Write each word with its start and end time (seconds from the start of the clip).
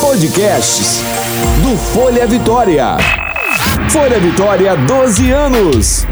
Podcasts 0.00 1.00
do 1.62 1.76
Folha 1.78 2.26
Vitória. 2.26 2.96
Folha 3.88 4.18
Vitória, 4.18 4.76
12 4.76 5.30
anos. 5.30 6.06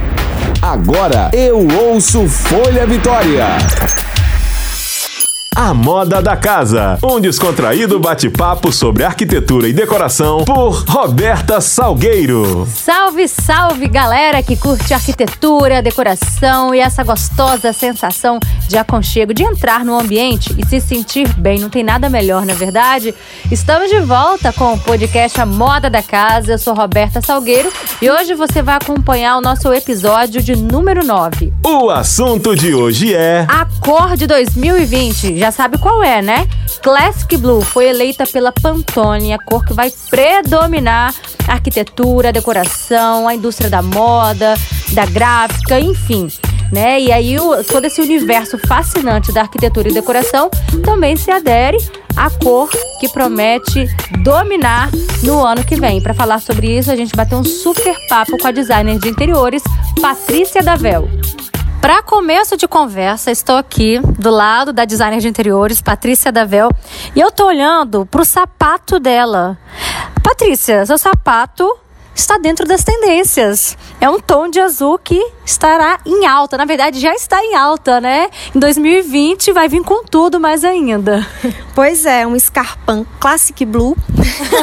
Agora 0.62 1.28
eu 1.32 1.66
ouço 1.90 2.28
Folha 2.28 2.86
Vitória. 2.86 3.46
A 5.56 5.74
Moda 5.74 6.22
da 6.22 6.36
Casa, 6.36 7.00
um 7.02 7.18
descontraído 7.18 7.98
bate-papo 7.98 8.70
sobre 8.70 9.02
arquitetura 9.02 9.66
e 9.66 9.72
decoração 9.72 10.44
por 10.44 10.84
Roberta 10.88 11.60
Salgueiro. 11.60 12.64
Salve, 12.72 13.26
salve 13.26 13.88
galera 13.88 14.40
que 14.40 14.56
curte 14.56 14.94
arquitetura, 14.94 15.82
decoração 15.82 16.72
e 16.72 16.78
essa 16.78 17.02
gostosa 17.02 17.72
sensação 17.72 18.38
de 18.68 18.78
aconchego, 18.78 19.34
de 19.34 19.42
entrar 19.42 19.84
no 19.84 19.98
ambiente 19.98 20.54
e 20.56 20.64
se 20.64 20.80
sentir 20.80 21.28
bem. 21.34 21.58
Não 21.58 21.68
tem 21.68 21.82
nada 21.82 22.08
melhor, 22.08 22.46
na 22.46 22.52
é 22.52 22.56
verdade? 22.56 23.12
Estamos 23.50 23.90
de 23.90 23.98
volta 23.98 24.52
com 24.52 24.74
o 24.74 24.78
podcast 24.78 25.40
A 25.40 25.46
Moda 25.46 25.90
da 25.90 26.02
Casa. 26.02 26.52
Eu 26.52 26.58
sou 26.58 26.74
Roberta 26.74 27.20
Salgueiro 27.20 27.72
e 28.00 28.08
hoje 28.08 28.34
você 28.34 28.62
vai 28.62 28.76
acompanhar 28.76 29.36
o 29.38 29.40
nosso 29.40 29.72
episódio 29.72 30.40
de 30.40 30.54
número 30.54 31.04
9. 31.04 31.52
O 31.66 31.90
assunto 31.90 32.54
de 32.54 32.72
hoje 32.72 33.12
é. 33.12 33.44
A 33.48 33.66
cor 33.80 34.16
de 34.16 34.26
2020. 34.28 35.36
Já 35.36 35.48
já 35.48 35.52
sabe 35.52 35.78
qual 35.78 36.04
é, 36.04 36.20
né? 36.20 36.46
Classic 36.82 37.34
Blue 37.38 37.62
foi 37.62 37.88
eleita 37.88 38.26
pela 38.26 38.52
Pantone, 38.52 39.32
a 39.32 39.38
cor 39.38 39.64
que 39.64 39.72
vai 39.72 39.90
predominar 40.10 41.14
a 41.48 41.52
arquitetura, 41.52 42.28
a 42.28 42.32
decoração, 42.32 43.26
a 43.26 43.34
indústria 43.34 43.70
da 43.70 43.80
moda, 43.80 44.54
da 44.92 45.06
gráfica, 45.06 45.80
enfim. 45.80 46.28
Né? 46.72 47.00
E 47.00 47.12
aí 47.12 47.38
o, 47.38 47.64
todo 47.64 47.84
esse 47.86 48.00
universo 48.00 48.58
fascinante 48.58 49.32
da 49.32 49.42
arquitetura 49.42 49.88
e 49.88 49.92
decoração 49.92 50.50
também 50.84 51.16
se 51.16 51.30
adere 51.30 51.78
à 52.16 52.28
cor 52.30 52.68
que 53.00 53.08
promete 53.08 53.86
dominar 54.22 54.90
no 55.22 55.44
ano 55.44 55.64
que 55.64 55.76
vem. 55.76 56.02
Para 56.02 56.12
falar 56.12 56.40
sobre 56.40 56.78
isso, 56.78 56.90
a 56.90 56.96
gente 56.96 57.14
bateu 57.16 57.38
um 57.38 57.44
super 57.44 57.96
papo 58.08 58.36
com 58.38 58.46
a 58.46 58.50
designer 58.50 58.98
de 58.98 59.08
interiores, 59.08 59.62
Patrícia 60.00 60.62
Davel. 60.62 61.08
Para 61.80 62.02
começo 62.02 62.56
de 62.56 62.66
conversa, 62.66 63.30
estou 63.30 63.56
aqui 63.56 64.00
do 64.18 64.30
lado 64.30 64.72
da 64.72 64.84
designer 64.84 65.20
de 65.20 65.28
interiores, 65.28 65.80
Patrícia 65.80 66.32
Davel, 66.32 66.70
e 67.14 67.20
eu 67.20 67.30
tô 67.30 67.46
olhando 67.46 68.04
pro 68.04 68.24
sapato 68.24 68.98
dela. 68.98 69.56
Patrícia, 70.22 70.84
seu 70.84 70.98
sapato 70.98 71.64
está 72.20 72.36
dentro 72.36 72.66
das 72.66 72.82
tendências. 72.82 73.76
É 74.00 74.10
um 74.10 74.18
tom 74.18 74.48
de 74.48 74.60
azul 74.60 74.98
que 74.98 75.20
estará 75.44 76.00
em 76.04 76.26
alta. 76.26 76.58
Na 76.58 76.64
verdade, 76.64 76.98
já 76.98 77.14
está 77.14 77.40
em 77.42 77.54
alta, 77.54 78.00
né? 78.00 78.28
Em 78.54 78.58
2020 78.58 79.52
vai 79.52 79.68
vir 79.68 79.82
com 79.82 80.04
tudo 80.04 80.40
mais 80.40 80.64
ainda. 80.64 81.26
Pois 81.78 82.04
é, 82.04 82.26
um 82.26 82.36
Scarpan 82.36 83.06
Classic 83.20 83.64
Blue. 83.64 83.96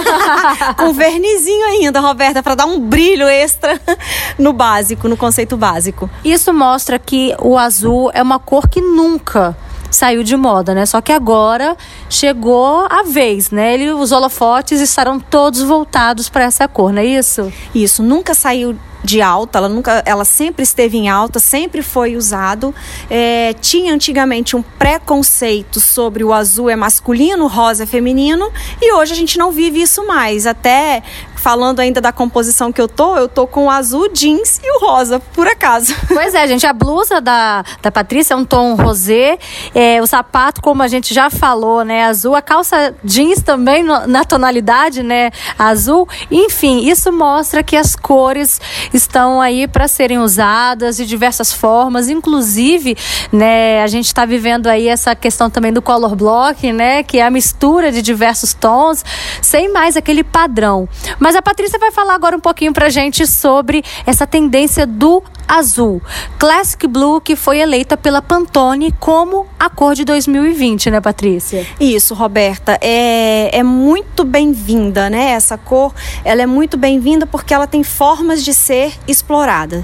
com 0.78 0.92
vernizinho 0.92 1.66
ainda, 1.68 2.02
Roberta, 2.02 2.44
para 2.44 2.56
dar 2.56 2.66
um 2.66 2.78
brilho 2.78 3.26
extra 3.26 3.80
no 4.38 4.52
básico, 4.52 5.08
no 5.08 5.16
conceito 5.16 5.56
básico. 5.56 6.10
Isso 6.26 6.54
mostra 6.54 7.00
que 7.00 7.34
o 7.40 7.58
azul 7.58 8.12
é 8.14 8.22
uma 8.22 8.38
cor 8.38 8.68
que 8.68 8.82
nunca 8.82 9.56
saiu 9.90 10.24
de 10.24 10.36
moda, 10.36 10.74
né? 10.74 10.86
Só 10.86 11.02
que 11.02 11.12
agora 11.12 11.78
chegou 12.10 12.86
a 12.90 13.04
vez, 13.04 13.52
né? 13.52 13.74
Ele, 13.74 13.92
os 13.92 14.12
holofotes 14.12 14.82
estarão 14.82 15.20
todos 15.20 15.62
voltados 15.62 16.30
para 16.30 16.44
essa 16.44 16.68
cor, 16.68 16.92
não 16.92 17.02
é 17.02 17.06
isso? 17.06 17.52
Isso, 17.74 18.04
nunca 18.04 18.34
saiu 18.34 18.76
de 19.06 19.22
alta, 19.22 19.60
ela 19.60 19.70
nunca, 19.70 20.02
ela 20.06 20.26
sempre 20.26 20.64
esteve 20.64 20.98
em 20.98 21.08
alta, 21.08 21.40
sempre 21.40 21.82
foi 21.82 22.16
usado. 22.18 22.74
É, 23.10 23.54
tinha 23.54 23.94
antigamente 23.94 24.56
um 24.56 24.62
preconceito 24.62 25.80
sobre 25.80 26.24
o 26.24 26.34
azul 26.34 26.70
é 26.70 26.76
masculino, 26.76 27.48
rosa 27.48 27.84
é 27.84 27.86
feminino, 27.86 28.52
e 28.82 28.92
hoje 28.94 29.14
a 29.14 29.16
gente 29.16 29.38
não 29.38 29.52
vive 29.52 29.82
isso 29.82 30.06
mais. 30.08 30.48
Até 30.48 31.04
falando 31.46 31.80
ainda 31.80 32.02
da 32.02 32.12
composição 32.12 32.74
que 32.74 32.82
eu 32.82 32.88
tô, 32.88 33.16
eu 33.18 33.28
tô 33.28 33.46
com 33.46 33.66
o 33.66 33.70
azul 33.70 34.10
jeans 34.12 34.60
e 34.64 34.78
o 34.78 34.80
rosa, 34.80 35.20
por 35.20 35.48
acaso. 35.48 35.94
Pois 36.16 36.34
é, 36.34 36.48
gente, 36.48 36.66
a 36.66 36.74
blusa 36.74 37.22
da, 37.22 37.64
da 37.84 37.92
Patrícia 37.92 38.34
é 38.34 38.38
um 38.38 38.46
tom 38.46 38.74
rosé, 38.74 39.38
é, 39.76 40.02
o 40.02 40.08
sapato, 40.08 40.62
como 40.62 40.82
a 40.82 40.88
gente 40.88 41.14
já 41.14 41.30
falou, 41.30 41.84
né, 41.84 42.06
azul, 42.06 42.34
a 42.34 42.42
calça 42.42 42.96
jeans 43.04 43.44
também 43.44 43.84
no, 43.84 44.08
na 44.08 44.24
tonalidade, 44.24 45.04
né, 45.04 45.30
azul. 45.60 46.08
Enfim, 46.32 46.90
isso 46.90 47.12
mostra 47.12 47.62
que 47.62 47.76
as 47.76 47.96
cores 47.96 48.60
estão 48.94 49.42
aí 49.42 49.68
para 49.68 49.88
serem 49.88 50.18
usadas 50.20 50.96
de 50.98 51.06
diversas 51.06 51.52
formas, 51.52 52.08
inclusive, 52.10 52.98
né, 53.32 53.84
a 53.84 53.88
gente 53.88 54.08
está 54.08 54.26
vivendo 54.26 54.68
aí 54.68 54.88
essa 54.88 55.14
questão 55.14 55.50
também 55.50 55.72
do 55.74 55.82
color 55.82 56.16
block, 56.16 56.72
né, 56.72 57.04
que 57.04 57.20
é 57.20 57.26
a 57.26 57.30
mistura 57.30 57.92
de 57.92 58.02
diversos 58.02 58.54
tons, 58.54 59.04
sem 59.42 59.72
mais 59.72 59.98
aquele 59.98 60.24
padrão. 60.24 60.88
Mas 61.20 61.35
mas 61.36 61.40
a 61.40 61.42
Patrícia 61.42 61.78
vai 61.78 61.92
falar 61.92 62.14
agora 62.14 62.38
um 62.38 62.40
pouquinho 62.40 62.72
pra 62.72 62.90
gente 62.90 63.28
sobre 63.28 63.84
essa 64.06 64.26
tendência 64.26 64.88
do 64.88 65.22
azul. 65.46 66.02
Classic 66.40 66.88
Blue, 66.88 67.20
que 67.20 67.36
foi 67.36 67.60
eleita 67.60 67.98
pela 67.98 68.22
Pantone 68.22 68.94
como 69.02 69.46
a 69.60 69.70
cor 69.70 69.96
de 69.96 70.06
2020, 70.06 70.92
né, 70.92 71.02
Patrícia? 71.02 71.68
Isso, 71.78 72.14
Roberta. 72.14 72.78
É, 72.82 73.50
é 73.52 73.64
muito 73.64 74.24
bem-vinda, 74.24 75.10
né? 75.10 75.32
Essa 75.32 75.58
cor, 75.58 75.94
ela 76.24 76.42
é 76.42 76.46
muito 76.46 76.78
bem-vinda 76.78 77.28
porque 77.28 77.54
ela 77.54 77.68
tem 77.68 77.84
formas 77.84 78.42
de 78.42 78.54
ser 78.54 78.94
explorada. 79.06 79.84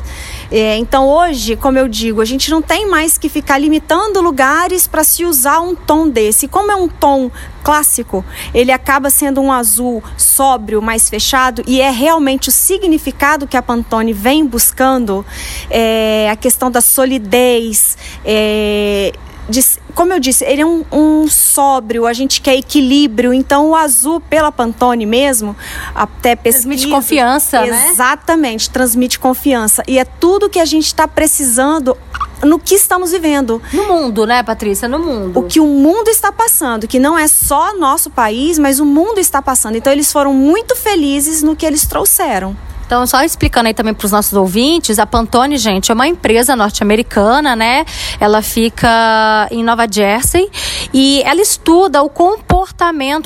É, 0.52 0.76
então, 0.76 1.08
hoje, 1.08 1.56
como 1.56 1.78
eu 1.78 1.88
digo, 1.88 2.20
a 2.20 2.26
gente 2.26 2.52
não 2.52 2.62
tem 2.62 2.90
mais 2.90 3.18
que 3.18 3.30
ficar 3.30 3.58
limitando 3.58 4.20
lugares 4.20 4.86
para 4.86 5.04
se 5.04 5.24
usar 5.24 5.62
um 5.62 5.74
tom 5.74 6.10
desse. 6.10 6.48
Como 6.48 6.70
é 6.70 6.76
um 6.76 6.90
tom 6.90 7.32
clássico, 7.64 8.26
ele 8.54 8.72
acaba 8.72 9.10
sendo 9.10 9.40
um 9.40 9.52
azul 9.52 10.04
sóbrio, 10.18 10.82
mais 10.82 11.10
fechado, 11.10 11.64
e 11.66 11.80
é 11.80 11.90
realmente 11.90 12.50
o 12.50 12.52
significado 12.52 13.48
que 13.48 13.56
a 13.56 13.62
Pantone 13.62 14.14
vem 14.14 14.46
buscando, 14.46 15.26
é, 15.70 16.28
a 16.30 16.36
questão 16.36 16.70
da 16.70 16.82
solidez, 16.82 17.98
é, 18.26 19.14
como 19.94 20.14
eu 20.14 20.20
disse, 20.20 20.46
ele 20.46 20.62
é 20.62 20.66
um, 20.66 20.84
um, 20.92 21.28
sóbrio, 21.28 22.06
a 22.06 22.14
gente 22.14 22.42
quer 22.42 22.56
equilíbrio, 22.56 23.34
então 23.34 23.70
o 23.70 23.76
azul 23.76 24.20
pela 24.20 24.52
Pantone 24.52 25.06
mesmo, 25.06 25.56
até 25.94 26.36
pesquisa... 26.36 26.68
Transmite 26.68 26.88
confiança, 26.88 27.62
né? 27.62 27.90
Exatamente, 27.90 28.68
né? 28.68 28.74
transmite 28.74 29.20
confiança. 29.20 29.84
E 29.88 30.00
é 30.00 30.06
tudo 30.06 30.50
que 30.50 30.60
a 30.60 30.66
gente 30.66 30.86
está 30.86 31.08
precisando 31.08 31.98
no 32.44 32.58
que 32.58 32.76
estamos 32.76 33.12
vivendo. 33.12 33.62
No 33.74 33.86
mundo, 33.86 34.26
né, 34.26 34.42
Patrícia? 34.44 34.88
No 34.88 35.00
mundo. 35.00 35.40
O 35.40 35.44
que 35.44 35.60
o 35.60 35.68
mundo 35.68 36.10
está 36.10 36.32
passando, 36.32 36.88
que 36.88 37.00
não 37.00 37.18
é 37.18 37.28
só 37.28 37.78
nosso 37.78 38.10
país, 38.10 38.58
mas 38.58 38.80
o 38.80 38.86
mundo 38.86 39.20
está 39.20 39.42
passando. 39.42 39.76
Então 39.76 39.92
eles 39.92 40.12
foram 40.12 40.34
muito 40.34 40.76
felizes 40.76 41.44
no 41.44 41.56
que 41.56 41.66
eles 41.66 41.86
trouxeram. 41.86 42.56
Então, 42.92 43.08
só 43.08 43.24
explicando 43.24 43.70
aí 43.70 43.74
também 43.74 43.94
para 43.94 44.06
os 44.06 44.12
nossos 44.12 44.34
ouvintes, 44.34 45.00
a 45.00 45.06
Pantone, 45.06 45.58
gente, 45.58 45.90
é 45.90 45.94
uma 45.94 46.10
empresa 46.10 46.58
norte-americana, 46.58 47.56
né? 47.56 47.86
Ela 48.20 48.42
fica 48.42 49.48
em 49.50 49.64
Nova 49.64 49.88
Jersey 49.90 50.50
e 50.94 51.24
ela 51.24 51.40
estuda 51.40 52.04
o 52.04 52.10
comportamento 52.10 52.51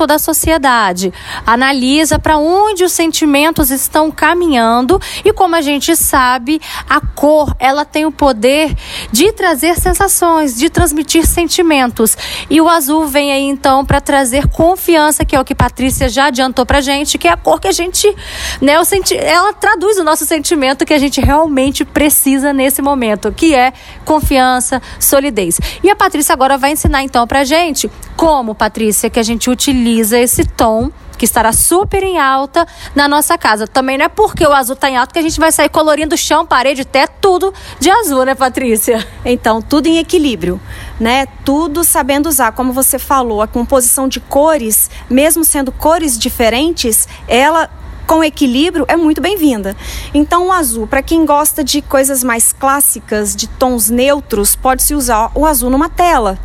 da 0.08 0.20
sociedade, 0.20 1.14
analisa 1.46 2.18
para 2.18 2.38
onde 2.38 2.84
os 2.84 2.92
sentimentos 2.92 3.72
estão 3.72 4.12
caminhando 4.12 5.00
e 5.24 5.32
como 5.32 5.56
a 5.56 5.62
gente 5.62 5.96
sabe, 5.96 6.62
a 6.90 7.00
cor, 7.00 7.56
ela 7.60 7.86
tem 7.86 8.06
o 8.06 8.12
poder 8.12 8.76
de 9.12 9.32
trazer 9.32 9.76
sensações, 9.76 10.56
de 10.56 10.70
transmitir 10.70 11.26
sentimentos. 11.26 12.18
E 12.50 12.60
o 12.62 12.70
azul 12.70 13.08
vem 13.08 13.32
aí 13.32 13.44
então 13.44 13.86
para 13.86 14.02
trazer 14.02 14.48
confiança, 14.48 15.26
que 15.26 15.36
é 15.36 15.40
o 15.40 15.46
que 15.46 15.56
Patrícia 15.56 16.10
já 16.10 16.28
adiantou 16.28 16.66
pra 16.66 16.82
gente, 16.82 17.18
que 17.18 17.28
é 17.28 17.32
a 17.32 17.38
cor 17.38 17.60
que 17.60 17.68
a 17.68 17.72
gente, 17.72 18.14
né, 18.62 18.80
o 18.80 18.86
senti 18.86 19.16
ela 19.16 19.54
traduz 19.54 19.98
o 19.98 20.04
nosso 20.04 20.26
sentimento 20.26 20.86
que 20.86 20.94
a 20.94 20.98
gente 20.98 21.20
realmente 21.22 21.84
precisa 21.84 22.54
nesse 22.54 22.82
momento, 22.82 23.32
que 23.32 23.54
é 23.54 23.74
confiança, 24.04 24.82
solidez. 25.00 25.60
E 25.84 25.90
a 25.90 25.96
Patrícia 25.96 26.34
agora 26.34 26.58
vai 26.58 26.72
ensinar 26.72 27.04
então 27.04 27.28
pra 27.28 27.44
gente 27.44 27.90
como, 28.16 28.56
Patrícia, 28.56 29.10
que 29.10 29.20
a 29.20 29.24
gente 29.26 29.50
utiliza 29.50 30.18
esse 30.18 30.46
tom 30.46 30.90
que 31.16 31.26
estará 31.26 31.52
super 31.52 32.04
em 32.04 32.20
alta 32.20 32.68
na 32.94 33.08
nossa 33.08 33.38
casa. 33.38 33.68
Também 33.68 33.98
não 33.98 34.06
é 34.06 34.10
porque 34.10 34.46
o 34.46 34.54
azul 34.54 34.74
está 34.74 34.90
em 34.90 34.98
alta 34.98 35.14
que 35.14 35.20
a 35.20 35.22
gente 35.22 35.40
vai 35.40 35.52
sair 35.52 35.70
colorindo 35.70 36.18
chão, 36.18 36.46
parede, 36.46 36.82
até 36.82 37.08
tudo 37.08 37.54
de 37.80 37.90
azul, 37.90 38.26
né, 38.26 38.36
Patrícia? 38.36 39.06
Então, 39.24 39.62
tudo 39.62 39.88
em 39.88 39.98
equilíbrio, 39.98 40.60
né? 41.00 41.26
Tudo 41.44 41.84
sabendo 41.84 42.28
usar, 42.28 42.52
como 42.52 42.72
você 42.72 43.00
falou, 43.00 43.42
a 43.42 43.48
composição 43.48 44.08
de 44.08 44.20
cores, 44.20 44.90
mesmo 45.10 45.44
sendo 45.44 45.72
cores 45.72 46.18
diferentes, 46.18 47.08
ela 47.28 47.70
com 48.06 48.24
equilíbrio 48.24 48.86
é 48.88 48.96
muito 48.96 49.20
bem-vinda. 49.20 49.76
Então, 50.14 50.48
o 50.48 50.52
azul, 50.52 50.86
para 50.86 51.02
quem 51.02 51.26
gosta 51.26 51.64
de 51.64 51.82
coisas 51.82 52.24
mais 52.24 52.54
clássicas, 52.54 53.36
de 53.36 53.48
tons 53.48 53.90
neutros, 53.90 54.56
pode-se 54.56 54.94
usar 54.94 55.32
o 55.34 55.46
azul 55.46 55.72
numa 55.72 55.90
tela. 55.90 56.38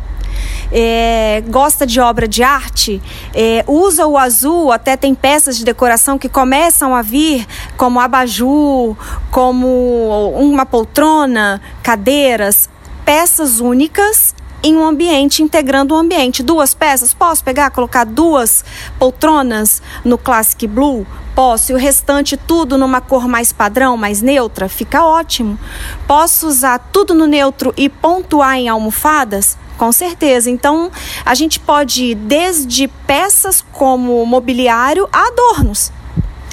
É, 0.71 1.43
gosta 1.47 1.85
de 1.85 1.99
obra 1.99 2.27
de 2.27 2.43
arte, 2.43 3.01
é, 3.33 3.63
usa 3.67 4.07
o 4.07 4.17
azul, 4.17 4.71
até 4.71 4.95
tem 4.95 5.13
peças 5.13 5.57
de 5.57 5.65
decoração 5.65 6.17
que 6.17 6.29
começam 6.29 6.95
a 6.95 7.01
vir 7.01 7.45
como 7.75 7.99
abajur, 7.99 8.95
como 9.29 10.33
uma 10.37 10.65
poltrona, 10.65 11.61
cadeiras, 11.83 12.69
peças 13.03 13.59
únicas 13.59 14.33
em 14.63 14.75
um 14.75 14.85
ambiente, 14.85 15.41
integrando 15.41 15.93
o 15.93 15.97
um 15.97 16.01
ambiente. 16.01 16.43
Duas 16.43 16.73
peças, 16.73 17.13
posso 17.13 17.43
pegar, 17.43 17.71
colocar 17.71 18.03
duas 18.03 18.63
poltronas 18.99 19.81
no 20.05 20.17
Classic 20.17 20.67
Blue? 20.67 21.05
Posso, 21.33 21.71
e 21.71 21.75
o 21.75 21.77
restante 21.77 22.37
tudo 22.37 22.77
numa 22.77 23.01
cor 23.01 23.27
mais 23.27 23.51
padrão, 23.51 23.97
mais 23.97 24.21
neutra? 24.21 24.69
Fica 24.69 25.03
ótimo. 25.03 25.57
Posso 26.07 26.47
usar 26.47 26.77
tudo 26.91 27.13
no 27.13 27.25
neutro 27.25 27.73
e 27.75 27.89
pontuar 27.89 28.55
em 28.57 28.69
almofadas? 28.69 29.57
Com 29.81 29.91
certeza. 29.91 30.47
Então, 30.47 30.91
a 31.25 31.33
gente 31.33 31.59
pode 31.59 32.03
ir 32.11 32.15
desde 32.15 32.87
peças 32.87 33.65
como 33.71 34.23
mobiliário 34.27 35.09
a 35.11 35.29
adornos. 35.29 35.91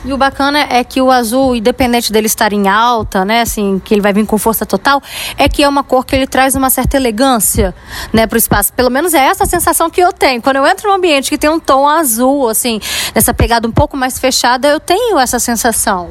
E 0.05 0.13
o 0.13 0.17
bacana 0.17 0.61
é 0.71 0.85
que 0.85 1.03
o 1.03 1.11
azul, 1.11 1.57
independente 1.57 2.13
dele 2.13 2.27
estar 2.27 2.53
em 2.53 2.69
alta, 2.69 3.25
né, 3.25 3.41
assim, 3.41 3.81
que 3.85 3.95
ele 3.95 4.01
vai 4.01 4.13
vir 4.13 4.25
com 4.27 4.39
força 4.39 4.65
total, 4.65 5.03
é 5.37 5.49
que 5.49 5.63
é 5.63 5.69
uma 5.69 5.83
cor 5.83 6.07
que 6.07 6.15
ele 6.15 6.27
traz 6.27 6.55
uma 6.55 6.71
certa 6.71 6.97
elegância, 6.97 7.75
né, 8.13 8.27
para 8.27 8.37
o 8.37 8.39
espaço. 8.39 8.73
Pelo 8.73 8.91
menos 8.91 9.13
é 9.13 9.19
essa 9.19 9.45
a 9.45 9.47
sensação 9.47 9.91
que 9.91 10.01
eu 10.01 10.13
tenho. 10.13 10.41
Quando 10.41 10.57
eu 10.57 10.67
entro 10.67 10.89
num 10.89 10.95
ambiente 10.95 11.29
que 11.31 11.37
tem 11.37 11.51
um 11.51 11.59
tom 11.59 11.89
azul, 11.89 12.49
assim, 12.49 12.81
nessa 13.15 13.35
pegada 13.35 13.67
um 13.67 13.73
pouco 13.73 13.97
mais 13.97 14.19
fechada, 14.19 14.69
eu 14.69 14.79
tenho 14.79 15.19
essa 15.19 15.39
sensação. 15.39 16.11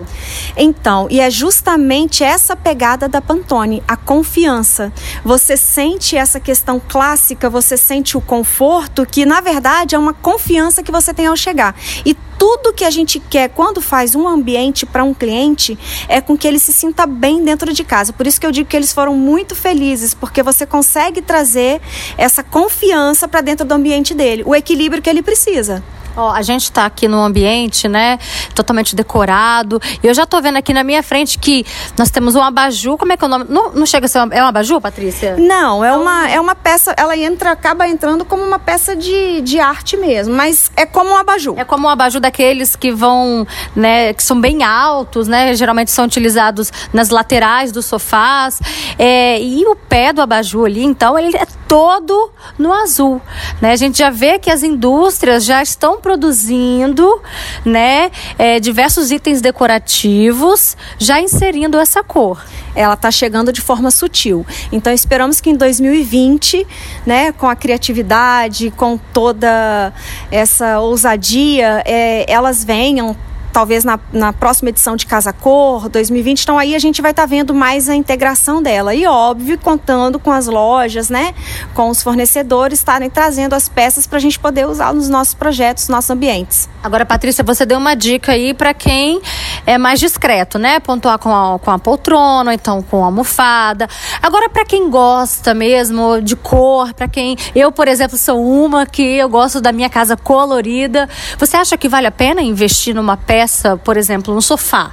Então, 0.56 1.08
e 1.10 1.22
é 1.22 1.30
justamente 1.30 2.24
essa 2.24 2.56
pegada 2.56 3.08
da 3.08 3.22
Pantone, 3.22 3.82
a 3.88 3.96
confiança. 3.96 4.92
Você 5.24 5.56
sente 5.56 6.18
essa 6.18 6.40
questão 6.40 6.82
clássica, 6.86 7.50
você 7.50 7.78
sente 7.78 8.18
o 8.18 8.22
conforto, 8.22 9.06
que 9.06 9.26
na 9.26 9.40
verdade 9.40 9.96
é 9.96 10.00
uma 10.00 10.14
confiança 10.14 10.84
que 10.84 10.92
você 10.92 11.14
tem 11.14 11.28
ao 11.28 11.36
chegar. 11.36 11.74
E 12.06 12.14
tudo 12.38 12.74
que 12.74 12.86
a 12.86 12.90
gente 12.90 13.20
quer 13.20 13.50
quando 13.50 13.82
faz 13.82 14.16
um 14.16 14.28
ambiente 14.28 14.86
para 14.86 15.04
um 15.04 15.14
cliente 15.14 15.78
é 16.08 16.22
com 16.22 16.38
que 16.38 16.48
ele 16.48 16.60
se 16.60 16.72
sinta 16.72 17.06
bem 17.06 17.44
dentro 17.44 17.74
de 17.74 17.84
casa. 17.84 18.14
Por 18.14 18.28
isso 18.28 18.40
que 18.40 18.46
eu 18.46 18.52
digo 18.52 18.70
que 18.70 18.76
eles 18.76 18.94
foram 18.94 19.16
muito 19.16 19.56
felizes, 19.56 20.14
porque 20.14 20.44
você 20.44 20.66
consegue 20.66 21.22
trazer 21.22 21.82
essa 22.18 22.44
confiança 22.44 23.28
para 23.28 23.42
dentro 23.42 23.66
do 23.66 23.74
ambiente 23.74 24.14
dele, 24.14 24.44
o 24.46 24.56
equilíbrio 24.56 25.02
que 25.02 25.10
ele 25.10 25.22
precisa. 25.22 25.84
Ó, 26.18 26.32
a 26.32 26.42
gente 26.42 26.64
está 26.64 26.86
aqui 26.86 27.08
no 27.08 27.24
ambiente, 27.24 27.88
né? 27.88 28.18
Totalmente 28.56 28.96
decorado. 28.96 29.80
E 30.04 30.08
eu 30.08 30.14
já 30.16 30.24
estou 30.24 30.42
vendo 30.42 30.58
aqui 30.58 30.74
na 30.74 30.84
minha 30.84 31.04
frente 31.04 31.38
que 31.38 31.64
nós 31.96 32.10
temos 32.10 32.36
um 32.36 32.42
abajur. 32.42 32.98
Como 32.98 33.14
é 33.14 33.18
que 33.18 33.24
é 33.24 33.28
o 33.28 33.30
nome? 33.30 33.46
Não, 33.48 33.72
não 33.72 33.86
chega 33.86 34.08
a 34.08 34.10
ser 34.10 34.20
um, 34.20 34.34
é 34.34 34.44
um 34.44 34.48
abajur, 34.48 34.82
Patrícia? 34.82 35.38
Não, 35.38 35.86
é 35.86 35.94
uma, 35.96 36.28
é 36.28 36.40
uma 36.40 36.56
peça. 36.56 36.92
Ela 36.98 37.16
entra, 37.16 37.52
acaba 37.52 37.88
entrando 37.88 38.26
como 38.26 38.42
uma 38.42 38.58
peça 38.58 38.96
de, 38.96 39.42
de 39.42 39.60
arte 39.60 39.96
mesmo. 39.96 40.34
Mas 40.34 40.72
é 40.76 40.88
como 40.88 41.12
um 41.12 41.18
abajur. 41.18 41.54
É 41.56 41.64
como 41.64 41.88
um 41.88 41.90
abajur 41.90 42.20
daqueles 42.20 42.76
que 42.76 42.92
vão, 42.92 43.46
né? 43.76 44.12
Que 44.14 44.24
são 44.24 44.42
bem 44.42 44.64
altos, 44.64 45.28
né? 45.28 45.54
Geralmente 45.54 45.92
são 45.92 46.06
utilizados 46.06 46.72
nas 46.92 47.10
laterais 47.10 47.72
dos 47.72 47.86
sofás. 47.86 48.60
É, 48.98 49.40
e 49.40 49.64
o 49.68 49.76
pé 49.76 50.12
do 50.12 50.22
abajur 50.22 50.66
ali, 50.66 50.84
então, 50.84 51.18
ele 51.18 51.38
é 51.38 51.46
todo 51.68 52.32
no 52.58 52.72
azul. 52.72 53.22
Né? 53.62 53.72
A 53.72 53.76
gente 53.76 53.98
já 53.98 54.10
vê 54.10 54.40
que 54.40 54.50
as 54.50 54.64
indústrias 54.64 55.44
já 55.44 55.62
estão 55.62 56.00
produzindo 56.00 57.22
né, 57.66 58.10
é, 58.38 58.60
diversos 58.60 59.12
itens 59.12 59.42
decorativos, 59.42 60.78
já 60.98 61.20
inserindo 61.20 61.78
essa 61.78 62.04
cor. 62.04 62.44
Ela 62.76 62.94
está 62.94 63.12
chegando 63.12 63.52
de 63.52 63.60
forma 63.60 63.92
sutil. 63.92 64.46
Então 64.72 64.94
esperamos 64.94 65.42
que 65.42 65.50
em 65.50 65.56
2020, 65.56 66.66
né, 67.06 67.32
com 67.32 67.48
a 67.48 67.56
criatividade, 67.56 68.72
com 68.72 68.98
toda 68.98 69.92
essa 70.32 70.80
ousadia, 70.80 71.82
é, 71.86 72.32
elas 72.32 72.64
venham 72.64 73.16
talvez 73.58 73.84
na, 73.84 74.00
na 74.14 74.32
próxima 74.32 74.70
edição 74.70 74.96
de 74.96 75.08
Casa 75.08 75.34
Cor, 75.34 75.90
2020. 75.90 76.44
Então 76.44 76.60
aí 76.60 76.76
a 76.76 76.80
gente 76.80 77.02
vai 77.02 77.10
estar 77.10 77.24
tá 77.24 77.28
vendo 77.28 77.56
mais 77.56 77.90
a 77.90 77.96
integração 77.96 78.62
dela. 78.62 78.94
E 78.94 79.08
óbvio, 79.08 79.58
contando 79.58 80.20
com 80.20 80.32
as 80.32 80.46
lojas, 80.46 81.10
né? 81.10 81.34
Com 81.74 81.90
os 81.90 82.04
fornecedores 82.04 82.78
estarem 82.78 83.10
trazendo 83.10 83.56
as 83.56 83.68
peças 83.68 84.06
para 84.06 84.18
a 84.18 84.22
gente 84.22 84.38
poder 84.38 84.68
usar 84.68 84.94
nos 84.94 85.10
nossos 85.10 85.34
projetos, 85.34 85.86
nos 85.86 85.96
nossos 85.96 86.12
ambientes. 86.12 86.70
Agora, 86.84 87.04
Patrícia, 87.04 87.44
você 87.44 87.66
deu 87.66 87.80
uma 87.80 87.96
dica 87.96 88.34
aí 88.34 88.54
para 88.54 88.76
quem 88.76 89.20
é 89.66 89.76
mais 89.80 90.00
discreto, 90.00 90.60
né? 90.60 90.80
Pontuar 90.80 91.18
com 91.18 91.34
a, 91.34 91.58
com 91.58 91.72
a 91.72 91.80
poltrona, 91.80 92.54
então 92.54 92.84
com 92.84 93.02
a 93.02 93.08
almofada. 93.08 93.90
Agora, 94.22 94.50
para 94.50 94.66
quem 94.66 94.88
gosta 94.88 95.56
mesmo 95.56 96.22
de 96.22 96.36
cor, 96.36 96.94
para 96.94 97.08
quem. 97.08 97.36
Eu, 97.56 97.72
por 97.72 97.88
exemplo, 97.88 98.20
sou 98.20 98.40
uma 98.40 98.86
que 98.86 99.02
eu 99.02 99.28
gosto 99.28 99.60
da 99.60 99.72
minha 99.72 99.90
casa 99.90 100.16
colorida. 100.16 101.10
Você 101.40 101.58
acha 101.58 101.76
que 101.76 101.90
vale 101.90 102.06
a 102.06 102.12
pena 102.12 102.40
investir 102.40 102.94
numa 102.94 103.18
peça? 103.18 103.47
Peça, 103.48 103.78
por 103.78 103.96
exemplo, 103.96 104.36
um 104.36 104.42
sofá 104.42 104.92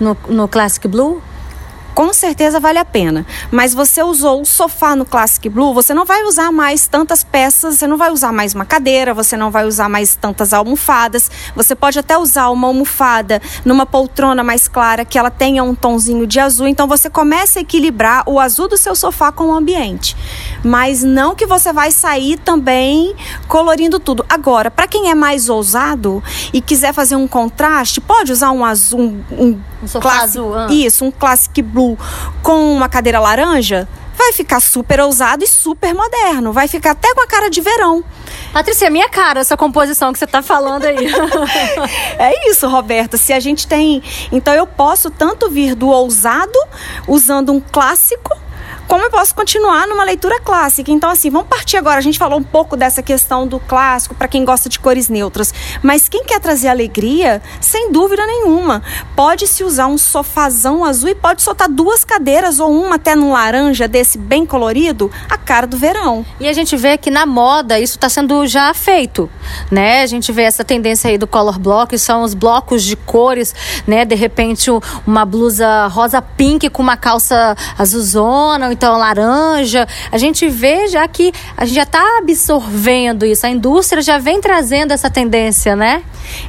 no, 0.00 0.16
no 0.28 0.48
Classic 0.48 0.86
Blue? 0.88 1.22
Com 1.94 2.12
certeza 2.12 2.58
vale 2.58 2.78
a 2.78 2.84
pena. 2.84 3.26
Mas 3.50 3.74
você 3.74 4.02
usou 4.02 4.40
o 4.40 4.44
sofá 4.46 4.96
no 4.96 5.04
Classic 5.04 5.48
Blue, 5.48 5.74
você 5.74 5.92
não 5.92 6.04
vai 6.04 6.24
usar 6.24 6.50
mais 6.50 6.86
tantas 6.86 7.22
peças, 7.22 7.76
você 7.76 7.86
não 7.86 7.96
vai 7.96 8.10
usar 8.10 8.32
mais 8.32 8.54
uma 8.54 8.64
cadeira, 8.64 9.14
você 9.14 9.36
não 9.36 9.50
vai 9.50 9.66
usar 9.66 9.88
mais 9.88 10.14
tantas 10.14 10.52
almofadas. 10.52 11.30
Você 11.54 11.74
pode 11.74 11.98
até 11.98 12.16
usar 12.16 12.48
uma 12.50 12.68
almofada 12.68 13.40
numa 13.64 13.84
poltrona 13.84 14.42
mais 14.42 14.68
clara 14.68 15.04
que 15.04 15.18
ela 15.18 15.30
tenha 15.30 15.62
um 15.62 15.74
tonzinho 15.74 16.26
de 16.26 16.40
azul, 16.40 16.66
então 16.66 16.86
você 16.86 17.10
começa 17.10 17.58
a 17.58 17.62
equilibrar 17.62 18.24
o 18.26 18.40
azul 18.40 18.68
do 18.68 18.76
seu 18.76 18.94
sofá 18.94 19.30
com 19.30 19.48
o 19.48 19.54
ambiente. 19.54 20.16
Mas 20.64 21.02
não 21.02 21.34
que 21.34 21.46
você 21.46 21.72
vai 21.72 21.90
sair 21.90 22.38
também 22.38 23.14
colorindo 23.48 23.98
tudo. 23.98 24.24
Agora, 24.28 24.70
para 24.70 24.86
quem 24.86 25.10
é 25.10 25.14
mais 25.14 25.48
ousado 25.48 26.22
e 26.52 26.60
quiser 26.60 26.94
fazer 26.94 27.16
um 27.16 27.28
contraste, 27.28 28.00
pode 28.00 28.32
usar 28.32 28.50
um 28.52 28.64
azul, 28.64 29.00
um, 29.00 29.24
um, 29.30 29.60
um 29.82 29.86
sofá 29.86 30.22
azul, 30.22 30.54
ah. 30.54 30.68
isso, 30.70 31.04
um 31.04 31.10
Classic 31.10 31.60
Blue 31.60 31.81
azul 31.82 31.98
com 32.42 32.72
uma 32.72 32.88
cadeira 32.88 33.18
laranja, 33.18 33.88
vai 34.16 34.32
ficar 34.32 34.60
super 34.60 35.00
ousado 35.00 35.42
e 35.42 35.46
super 35.46 35.94
moderno. 35.94 36.52
Vai 36.52 36.68
ficar 36.68 36.92
até 36.92 37.12
com 37.14 37.22
a 37.22 37.26
cara 37.26 37.50
de 37.50 37.60
verão. 37.60 38.04
Patrícia, 38.52 38.86
é 38.86 38.90
minha 38.90 39.08
cara 39.08 39.40
essa 39.40 39.56
composição 39.56 40.12
que 40.12 40.18
você 40.18 40.24
está 40.24 40.42
falando 40.42 40.84
aí. 40.84 40.96
é 42.18 42.50
isso, 42.50 42.68
Roberta. 42.68 43.16
Se 43.16 43.32
a 43.32 43.40
gente 43.40 43.66
tem. 43.66 44.02
Então 44.30 44.54
eu 44.54 44.66
posso 44.66 45.10
tanto 45.10 45.50
vir 45.50 45.74
do 45.74 45.88
ousado, 45.88 46.58
usando 47.08 47.52
um 47.52 47.60
clássico, 47.60 48.36
como 48.86 49.04
eu 49.04 49.10
posso 49.10 49.34
continuar 49.34 49.86
numa 49.86 50.04
leitura 50.04 50.40
clássica. 50.40 50.90
Então, 50.90 51.10
assim, 51.10 51.30
vamos 51.30 51.48
partir 51.48 51.76
agora. 51.76 51.98
A 51.98 52.02
gente 52.02 52.18
falou 52.18 52.38
um 52.38 52.42
pouco 52.42 52.76
dessa 52.76 53.02
questão 53.02 53.46
do 53.46 53.58
clássico 53.58 54.14
para 54.14 54.28
quem 54.28 54.44
gosta 54.44 54.68
de 54.68 54.78
cores 54.78 55.08
neutras, 55.08 55.52
mas 55.82 56.08
quem 56.08 56.24
quer 56.24 56.40
trazer 56.40 56.68
alegria, 56.68 57.40
sem 57.60 57.92
dúvida 57.92 58.24
nenhuma, 58.26 58.82
pode 59.16 59.46
se 59.46 59.64
usar 59.64 59.86
um 59.86 59.98
sofazão 59.98 60.84
azul 60.84 61.08
e 61.08 61.14
pode 61.14 61.42
soltar 61.42 61.68
duas 61.68 62.04
cadeiras 62.04 62.60
ou 62.60 62.70
uma 62.70 62.96
até 62.96 63.14
num 63.14 63.32
laranja 63.32 63.88
desse 63.88 64.18
bem 64.18 64.44
colorido, 64.44 65.10
a 65.28 65.36
cara 65.36 65.66
do 65.66 65.76
verão. 65.76 66.24
E 66.40 66.48
a 66.48 66.52
gente 66.52 66.76
vê 66.76 66.96
que 66.98 67.10
na 67.10 67.26
moda 67.26 67.78
isso 67.78 67.96
está 67.96 68.08
sendo 68.08 68.46
já 68.46 68.72
feito, 68.74 69.30
né? 69.70 70.02
A 70.02 70.06
gente 70.06 70.30
vê 70.32 70.42
essa 70.42 70.64
tendência 70.64 71.10
aí 71.10 71.18
do 71.18 71.26
color 71.26 71.58
block, 71.58 71.96
são 71.98 72.22
os 72.22 72.34
blocos 72.34 72.82
de 72.82 72.96
cores, 72.96 73.54
né? 73.86 74.04
De 74.04 74.14
repente 74.14 74.70
uma 75.06 75.24
blusa 75.24 75.86
rosa 75.86 76.20
pink 76.20 76.68
com 76.70 76.82
uma 76.82 76.96
calça 76.96 77.56
azulzona, 77.78 78.71
então 78.72 78.96
laranja. 78.96 79.86
A 80.10 80.18
gente 80.18 80.48
vê 80.48 80.88
já 80.88 81.06
que 81.06 81.32
a 81.56 81.64
gente 81.64 81.76
já 81.76 81.82
está 81.82 82.18
absorvendo 82.18 83.24
isso, 83.24 83.46
a 83.46 83.50
indústria 83.50 84.02
já 84.02 84.18
vem 84.18 84.40
trazendo 84.40 84.92
essa 84.92 85.10
tendência, 85.10 85.76
né? 85.76 86.02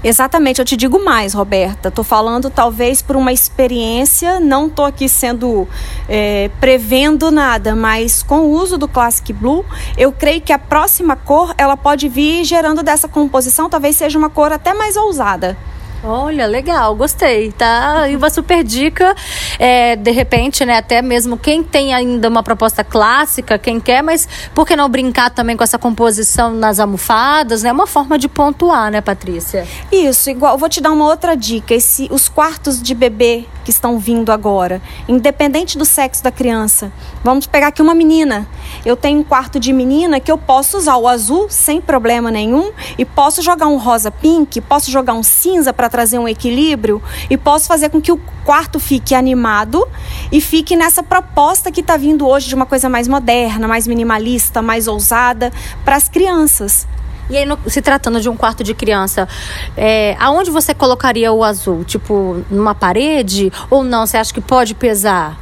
Exatamente, 0.03 0.59
eu 0.59 0.65
te 0.65 0.77
digo 0.77 1.03
mais, 1.03 1.33
Roberta. 1.33 1.89
Estou 1.89 2.03
falando 2.03 2.49
talvez 2.49 3.01
por 3.01 3.15
uma 3.15 3.31
experiência, 3.31 4.39
não 4.39 4.67
estou 4.67 4.85
aqui 4.85 5.09
sendo 5.09 5.67
é, 6.07 6.49
prevendo 6.59 7.31
nada, 7.31 7.75
mas 7.75 8.23
com 8.23 8.39
o 8.39 8.51
uso 8.51 8.77
do 8.77 8.87
Classic 8.87 9.31
Blue, 9.33 9.65
eu 9.97 10.11
creio 10.11 10.41
que 10.41 10.53
a 10.53 10.59
próxima 10.59 11.15
cor 11.15 11.53
ela 11.57 11.75
pode 11.75 12.07
vir 12.07 12.43
gerando 12.43 12.83
dessa 12.83 13.07
composição, 13.07 13.69
talvez 13.69 13.95
seja 13.95 14.17
uma 14.17 14.29
cor 14.29 14.51
até 14.51 14.73
mais 14.73 14.95
ousada. 14.95 15.57
Olha, 16.05 16.45
legal, 16.45 16.93
gostei, 16.95 17.53
tá? 17.53 18.09
E 18.09 18.17
uma 18.17 18.29
super 18.29 18.61
dica, 18.61 19.15
é, 19.57 19.95
de 19.95 20.11
repente, 20.11 20.65
né? 20.65 20.75
Até 20.77 21.01
mesmo 21.01 21.37
quem 21.37 21.63
tem 21.63 21.93
ainda 21.93 22.27
uma 22.27 22.43
proposta 22.43 22.83
clássica, 22.83 23.57
quem 23.57 23.79
quer, 23.79 24.03
mas 24.03 24.27
por 24.53 24.67
que 24.67 24.75
não 24.75 24.89
brincar 24.89 25.29
também 25.29 25.55
com 25.55 25.63
essa 25.63 25.79
composição 25.79 26.53
nas 26.53 26.77
almofadas, 26.77 27.63
né? 27.63 27.71
Uma 27.71 27.87
forma 27.87 28.19
de 28.19 28.27
pontuar, 28.27 28.91
né, 28.91 28.99
Patrícia? 28.99 29.65
Isso, 29.89 30.29
igual, 30.29 30.57
vou 30.57 30.67
te 30.67 30.81
dar 30.81 30.91
uma 30.91 31.05
outra 31.05 31.37
dica. 31.37 31.73
Esse, 31.73 32.09
os 32.11 32.27
quartos 32.27 32.81
de 32.81 32.93
bebê 32.93 33.45
que 33.63 33.71
estão 33.71 33.97
vindo 33.97 34.31
agora, 34.31 34.81
independente 35.07 35.77
do 35.77 35.85
sexo 35.85 36.23
da 36.23 36.31
criança. 36.31 36.91
Vamos 37.23 37.47
pegar 37.47 37.67
aqui 37.67 37.81
uma 37.81 37.95
menina. 37.95 38.45
Eu 38.85 38.97
tenho 38.97 39.21
um 39.21 39.23
quarto 39.23 39.59
de 39.59 39.71
menina 39.71 40.19
que 40.19 40.31
eu 40.31 40.37
posso 40.37 40.77
usar 40.77 40.97
o 40.97 41.07
azul 41.07 41.47
sem 41.49 41.79
problema 41.79 42.29
nenhum 42.29 42.71
e 42.97 43.05
posso 43.05 43.41
jogar 43.41 43.67
um 43.67 43.77
rosa 43.77 44.11
pink, 44.11 44.59
posso 44.59 44.91
jogar 44.91 45.13
um 45.13 45.23
cinza 45.23 45.71
para 45.71 45.89
trazer 45.93 46.17
um 46.17 46.27
equilíbrio 46.27 46.99
e 47.29 47.37
posso 47.37 47.67
fazer 47.67 47.89
com 47.89 48.01
que 48.01 48.11
o 48.11 48.19
quarto 48.43 48.79
fique 48.79 49.13
animado 49.13 49.87
e 50.31 50.41
fique 50.41 50.75
nessa 50.75 51.03
proposta 51.03 51.71
que 51.71 51.81
está 51.81 51.95
vindo 51.97 52.27
hoje 52.27 52.47
de 52.47 52.55
uma 52.55 52.65
coisa 52.65 52.89
mais 52.89 53.07
moderna, 53.07 53.67
mais 53.67 53.85
minimalista, 53.85 54.59
mais 54.59 54.87
ousada 54.87 55.53
para 55.85 55.95
as 55.95 56.09
crianças. 56.09 56.87
E 57.29 57.37
aí, 57.37 57.45
no, 57.45 57.59
se 57.67 57.79
tratando 57.79 58.19
de 58.19 58.27
um 58.27 58.35
quarto 58.35 58.63
de 58.63 58.73
criança, 58.73 59.29
é, 59.77 60.17
aonde 60.19 60.49
você 60.49 60.73
colocaria 60.73 61.31
o 61.31 61.43
azul? 61.43 61.83
Tipo, 61.83 62.43
numa 62.49 62.73
parede? 62.73 63.51
Ou 63.69 63.83
não? 63.83 64.05
Você 64.07 64.17
acha 64.17 64.33
que 64.33 64.41
pode 64.41 64.73
pesar? 64.73 65.37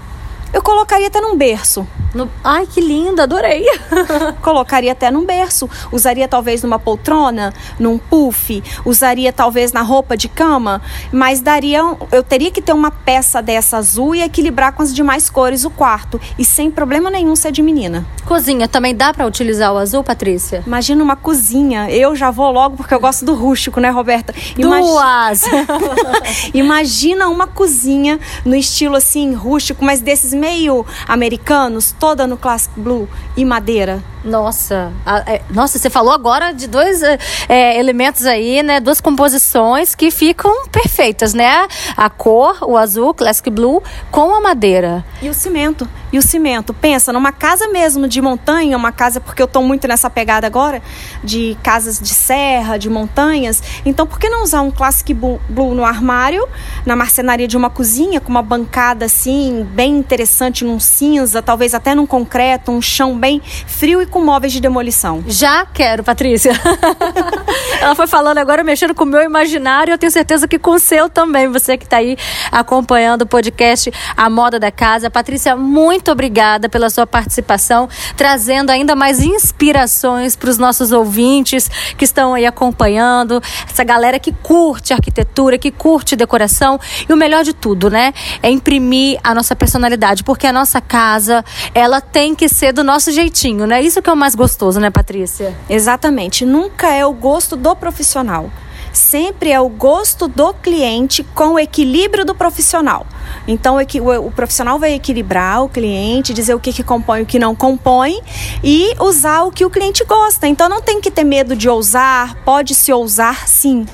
Eu 0.53 0.61
colocaria 0.61 1.07
até 1.07 1.21
num 1.21 1.35
berço. 1.35 1.87
No... 2.13 2.29
Ai, 2.43 2.65
que 2.65 2.81
linda, 2.81 3.23
adorei. 3.23 3.65
Colocaria 4.43 4.91
até 4.91 5.09
num 5.09 5.25
berço. 5.25 5.69
Usaria 5.91 6.27
talvez 6.27 6.61
numa 6.61 6.77
poltrona, 6.77 7.53
num 7.79 7.97
puff, 7.97 8.61
usaria 8.83 9.31
talvez 9.31 9.71
na 9.71 9.81
roupa 9.81 10.17
de 10.17 10.27
cama, 10.27 10.81
mas 11.11 11.39
daria. 11.39 11.79
Eu 12.11 12.21
teria 12.21 12.51
que 12.51 12.61
ter 12.61 12.73
uma 12.73 12.91
peça 12.91 13.41
dessa 13.41 13.77
azul 13.77 14.13
e 14.13 14.21
equilibrar 14.21 14.73
com 14.73 14.83
as 14.83 14.93
demais 14.93 15.29
cores 15.29 15.63
o 15.63 15.69
quarto. 15.69 16.19
E 16.37 16.43
sem 16.43 16.69
problema 16.69 17.09
nenhum 17.09 17.35
ser 17.35 17.51
de 17.51 17.61
menina. 17.61 18.05
Cozinha, 18.25 18.67
também 18.67 18.93
dá 18.93 19.13
para 19.13 19.25
utilizar 19.25 19.73
o 19.73 19.77
azul, 19.77 20.03
Patrícia? 20.03 20.63
Imagina 20.67 21.01
uma 21.01 21.15
cozinha. 21.15 21.89
Eu 21.89 22.13
já 22.13 22.29
vou 22.29 22.51
logo 22.51 22.75
porque 22.75 22.93
eu 22.93 22.99
gosto 22.99 23.23
do 23.23 23.33
rústico, 23.33 23.79
né, 23.79 23.89
Roberta? 23.89 24.33
Duas! 24.57 25.43
Imagina 26.53 27.29
uma 27.29 27.47
cozinha 27.47 28.19
no 28.43 28.55
estilo 28.55 28.97
assim, 28.97 29.33
rústico, 29.33 29.83
mas 29.83 30.01
desses 30.01 30.33
meio 30.41 30.83
americanos, 31.07 31.95
toda 31.99 32.25
no 32.25 32.35
Classic 32.35 32.71
Blue 32.75 33.07
e 33.37 33.45
madeira. 33.45 34.01
Nossa, 34.23 34.91
é, 35.25 35.41
nossa, 35.49 35.79
você 35.79 35.89
falou 35.89 36.13
agora 36.13 36.51
de 36.51 36.67
dois 36.67 37.01
é, 37.01 37.17
é, 37.49 37.79
elementos 37.79 38.25
aí, 38.25 38.61
né? 38.61 38.79
Duas 38.79 39.01
composições 39.01 39.95
que 39.95 40.11
ficam 40.11 40.67
perfeitas, 40.69 41.33
né? 41.33 41.67
A 41.97 42.07
cor, 42.07 42.57
o 42.61 42.77
azul, 42.77 43.15
classic 43.15 43.49
blue, 43.49 43.81
com 44.11 44.33
a 44.35 44.39
madeira. 44.39 45.03
E 45.21 45.29
o 45.29 45.33
cimento. 45.33 45.89
E 46.13 46.19
o 46.19 46.21
cimento. 46.21 46.71
Pensa, 46.71 47.11
numa 47.11 47.31
casa 47.31 47.67
mesmo 47.69 48.07
de 48.07 48.21
montanha, 48.21 48.77
uma 48.77 48.91
casa, 48.91 49.19
porque 49.19 49.41
eu 49.41 49.45
estou 49.45 49.63
muito 49.63 49.87
nessa 49.87 50.09
pegada 50.09 50.45
agora, 50.45 50.83
de 51.23 51.57
casas 51.63 51.99
de 51.99 52.09
serra, 52.09 52.77
de 52.77 52.89
montanhas. 52.89 53.63
Então, 53.85 54.05
por 54.05 54.19
que 54.19 54.29
não 54.29 54.43
usar 54.43 54.61
um 54.61 54.69
classic 54.69 55.13
blue 55.13 55.39
no 55.73 55.83
armário, 55.83 56.47
na 56.85 56.95
marcenaria 56.95 57.47
de 57.47 57.57
uma 57.57 57.71
cozinha, 57.71 58.21
com 58.21 58.29
uma 58.29 58.43
bancada 58.43 59.05
assim, 59.05 59.67
bem 59.71 59.97
interessante, 59.97 60.63
num 60.63 60.79
cinza, 60.79 61.41
talvez 61.41 61.73
até 61.73 61.95
num 61.95 62.05
concreto, 62.05 62.71
um 62.71 62.81
chão 62.81 63.17
bem 63.17 63.41
frio 63.65 64.01
e 64.01 64.10
com 64.11 64.21
móveis 64.21 64.53
de 64.53 64.59
demolição. 64.59 65.23
Já 65.25 65.65
quero, 65.65 66.03
Patrícia. 66.03 66.51
Ela 67.81 67.95
foi 67.95 68.05
falando 68.05 68.37
agora, 68.37 68.63
mexendo 68.63 68.93
com 68.93 69.03
o 69.05 69.07
meu 69.07 69.23
imaginário. 69.23 69.93
Eu 69.93 69.97
tenho 69.97 70.11
certeza 70.11 70.47
que 70.47 70.59
com 70.59 70.71
o 70.71 70.79
seu 70.79 71.09
também. 71.09 71.47
Você 71.47 71.77
que 71.77 71.85
está 71.85 71.97
aí 71.97 72.17
acompanhando 72.51 73.23
o 73.23 73.25
podcast 73.25 73.91
A 74.15 74.29
Moda 74.29 74.59
da 74.59 74.69
Casa. 74.69 75.09
Patrícia, 75.09 75.55
muito 75.55 76.11
obrigada 76.11 76.69
pela 76.69 76.89
sua 76.89 77.07
participação, 77.07 77.89
trazendo 78.15 78.69
ainda 78.69 78.95
mais 78.95 79.21
inspirações 79.21 80.35
para 80.35 80.49
os 80.49 80.57
nossos 80.57 80.91
ouvintes 80.91 81.69
que 81.97 82.03
estão 82.03 82.33
aí 82.33 82.45
acompanhando. 82.45 83.41
Essa 83.67 83.83
galera 83.83 84.19
que 84.19 84.31
curte 84.31 84.93
arquitetura, 84.93 85.57
que 85.57 85.71
curte 85.71 86.15
decoração. 86.15 86.79
E 87.07 87.13
o 87.13 87.17
melhor 87.17 87.43
de 87.43 87.53
tudo, 87.53 87.89
né? 87.89 88.13
É 88.43 88.49
imprimir 88.49 89.19
a 89.23 89.33
nossa 89.33 89.55
personalidade. 89.55 90.23
Porque 90.23 90.45
a 90.45 90.53
nossa 90.53 90.81
casa, 90.81 91.43
ela 91.73 92.01
tem 92.01 92.35
que 92.35 92.49
ser 92.49 92.73
do 92.73 92.83
nosso 92.83 93.11
jeitinho, 93.11 93.65
né? 93.65 93.81
Isso 93.81 94.00
que 94.01 94.09
é 94.09 94.13
o 94.13 94.17
mais 94.17 94.35
gostoso, 94.35 94.79
né, 94.79 94.89
Patrícia? 94.89 95.55
Exatamente. 95.69 96.45
Nunca 96.45 96.89
é 96.91 97.05
o 97.05 97.13
gosto 97.13 97.55
do 97.55 97.75
profissional. 97.75 98.49
Sempre 98.93 99.51
é 99.51 99.59
o 99.59 99.69
gosto 99.69 100.27
do 100.27 100.53
cliente 100.53 101.23
com 101.23 101.53
o 101.53 101.59
equilíbrio 101.59 102.25
do 102.25 102.35
profissional. 102.35 103.05
Então, 103.47 103.77
o, 103.77 104.27
o 104.27 104.31
profissional 104.31 104.77
vai 104.77 104.93
equilibrar 104.93 105.63
o 105.63 105.69
cliente, 105.69 106.33
dizer 106.33 106.53
o 106.53 106.59
que, 106.59 106.73
que 106.73 106.83
compõe 106.83 107.19
e 107.19 107.23
o 107.23 107.25
que 107.25 107.39
não 107.39 107.55
compõe 107.55 108.19
e 108.63 108.93
usar 108.99 109.43
o 109.43 109.51
que 109.51 109.63
o 109.63 109.69
cliente 109.69 110.03
gosta. 110.03 110.47
Então, 110.47 110.67
não 110.67 110.81
tem 110.81 110.99
que 110.99 111.09
ter 111.09 111.23
medo 111.23 111.55
de 111.55 111.69
ousar, 111.69 112.35
pode 112.43 112.75
se 112.75 112.91
ousar 112.91 113.47
sim. 113.47 113.85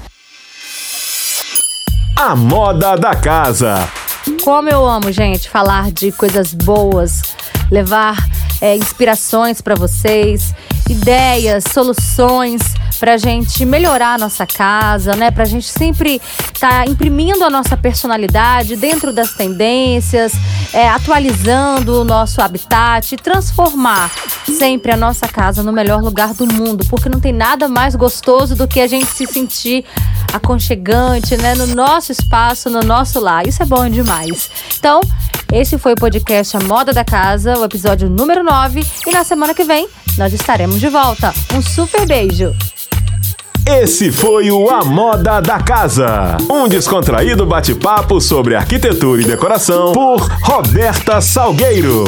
A 2.15 2.35
moda 2.35 2.95
da 2.95 3.15
casa. 3.15 3.87
Como 4.43 4.67
eu 4.67 4.85
amo, 4.87 5.11
gente, 5.11 5.49
falar 5.49 5.91
de 5.91 6.11
coisas 6.11 6.53
boas, 6.53 7.21
levar 7.69 8.17
é, 8.61 8.75
inspirações 8.75 9.61
para 9.61 9.75
vocês, 9.75 10.53
ideias, 10.89 11.63
soluções 11.71 12.61
para 12.99 13.13
a 13.13 13.17
gente 13.17 13.65
melhorar 13.65 14.15
a 14.15 14.17
nossa 14.17 14.45
casa, 14.45 15.15
né? 15.15 15.31
Para 15.31 15.43
a 15.43 15.47
gente 15.47 15.67
sempre 15.67 16.21
estar 16.53 16.83
tá 16.83 16.89
imprimindo 16.89 17.43
a 17.43 17.49
nossa 17.49 17.77
personalidade 17.77 18.75
dentro 18.75 19.13
das 19.13 19.33
tendências, 19.33 20.33
é, 20.73 20.87
atualizando 20.89 22.01
o 22.01 22.03
nosso 22.03 22.41
habitat 22.41 23.15
transformar 23.17 24.11
sempre 24.57 24.91
a 24.91 24.97
nossa 24.97 25.27
casa 25.27 25.61
no 25.61 25.71
melhor 25.71 26.01
lugar 26.01 26.33
do 26.33 26.51
mundo, 26.51 26.85
porque 26.89 27.09
não 27.09 27.19
tem 27.19 27.33
nada 27.33 27.67
mais 27.67 27.95
gostoso 27.95 28.55
do 28.55 28.67
que 28.67 28.79
a 28.79 28.87
gente 28.87 29.07
se 29.07 29.25
sentir 29.25 29.85
aconchegante, 30.33 31.37
né? 31.37 31.55
No 31.55 31.67
nosso 31.67 32.11
espaço, 32.11 32.69
no 32.69 32.81
nosso 32.81 33.19
lar. 33.19 33.47
Isso 33.47 33.61
é 33.61 33.65
bom 33.65 33.87
demais. 33.89 34.49
Então, 34.77 35.01
esse 35.51 35.77
foi 35.77 35.93
o 35.93 35.95
podcast 35.95 36.57
A 36.57 36.59
Moda 36.59 36.91
da 36.93 37.03
Casa, 37.03 37.57
o 37.57 37.63
episódio 37.63 38.09
número 38.09 38.43
9. 38.43 38.85
E 39.05 39.11
na 39.11 39.23
semana 39.23 39.53
que 39.53 39.63
vem 39.63 39.87
nós 40.17 40.33
estaremos 40.33 40.79
de 40.79 40.89
volta. 40.89 41.33
Um 41.53 41.61
super 41.61 42.05
beijo! 42.05 42.53
Esse 43.65 44.11
foi 44.11 44.49
o 44.49 44.69
A 44.69 44.85
Moda 44.85 45.41
da 45.41 45.59
Casa, 45.59 46.37
um 46.49 46.69
descontraído 46.69 47.45
bate-papo 47.45 48.21
sobre 48.21 48.55
arquitetura 48.55 49.21
e 49.21 49.25
decoração 49.25 49.91
por 49.91 50.21
Roberta 50.41 51.19
Salgueiro. 51.19 52.05